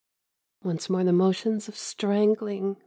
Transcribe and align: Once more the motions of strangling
Once 0.63 0.89
more 0.89 1.03
the 1.03 1.13
motions 1.13 1.67
of 1.67 1.77
strangling 1.77 2.75